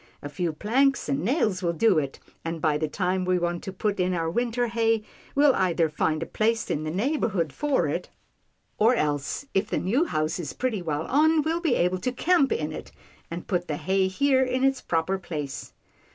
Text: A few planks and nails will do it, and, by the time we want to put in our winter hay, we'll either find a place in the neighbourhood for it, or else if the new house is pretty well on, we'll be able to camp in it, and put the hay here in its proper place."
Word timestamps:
A 0.23 0.29
few 0.29 0.51
planks 0.51 1.07
and 1.09 1.19
nails 1.23 1.61
will 1.61 1.73
do 1.73 1.99
it, 1.99 2.19
and, 2.43 2.59
by 2.59 2.75
the 2.75 2.87
time 2.87 3.23
we 3.23 3.37
want 3.37 3.61
to 3.63 3.71
put 3.71 3.99
in 3.99 4.15
our 4.15 4.31
winter 4.31 4.65
hay, 4.65 5.03
we'll 5.35 5.53
either 5.53 5.89
find 5.89 6.23
a 6.23 6.25
place 6.25 6.71
in 6.71 6.83
the 6.85 6.89
neighbourhood 6.89 7.53
for 7.53 7.85
it, 7.87 8.09
or 8.79 8.95
else 8.95 9.45
if 9.53 9.69
the 9.69 9.77
new 9.77 10.05
house 10.05 10.39
is 10.39 10.53
pretty 10.53 10.81
well 10.81 11.03
on, 11.05 11.43
we'll 11.43 11.61
be 11.61 11.75
able 11.75 11.99
to 11.99 12.11
camp 12.11 12.51
in 12.51 12.71
it, 12.71 12.91
and 13.29 13.45
put 13.45 13.67
the 13.67 13.77
hay 13.77 14.07
here 14.07 14.41
in 14.41 14.63
its 14.63 14.81
proper 14.81 15.19
place." 15.19 15.71